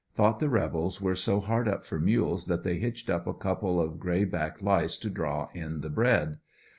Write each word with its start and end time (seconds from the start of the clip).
Thought 0.15 0.39
the 0.39 0.49
rebels 0.49 0.99
were 0.99 1.13
so 1.13 1.39
hard 1.39 1.67
up 1.67 1.85
for 1.85 1.99
mules 1.99 2.45
that 2.47 2.63
they 2.63 2.79
hitched 2.79 3.07
up 3.07 3.27
a 3.27 3.35
couple 3.35 3.79
of 3.79 3.99
gray 3.99 4.23
back 4.23 4.59
lice 4.59 4.97
to 4.97 5.11
draw 5.11 5.49
in 5.53 5.81
the 5.81 5.91
bread. 5.91 6.39